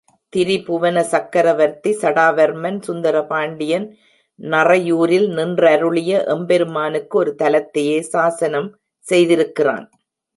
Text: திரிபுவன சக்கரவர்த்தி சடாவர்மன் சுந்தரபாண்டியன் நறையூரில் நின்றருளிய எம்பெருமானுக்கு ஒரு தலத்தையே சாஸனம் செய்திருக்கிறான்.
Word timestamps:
திரிபுவன 0.33 0.99
சக்கரவர்த்தி 1.03 1.91
சடாவர்மன் 2.01 2.79
சுந்தரபாண்டியன் 2.87 3.85
நறையூரில் 4.39 5.27
நின்றருளிய 5.37 6.13
எம்பெருமானுக்கு 6.35 7.17
ஒரு 7.17 7.33
தலத்தையே 7.37 7.97
சாஸனம் 8.13 8.69
செய்திருக்கிறான். 9.05 9.85